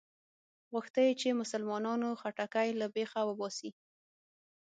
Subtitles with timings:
[0.71, 3.69] غوښته یې چې مسلمانانو خټکی له بېخه وباسي.